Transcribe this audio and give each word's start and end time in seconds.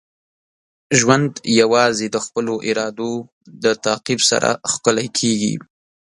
ژوند 0.99 1.31
یوازې 1.61 2.07
د 2.11 2.17
خپلو 2.25 2.53
ارادو 2.69 3.11
د 3.63 3.65
تعقیب 3.85 4.19
سره 4.29 4.49
ښکلی 4.71 5.07
کیږي. 5.19 5.55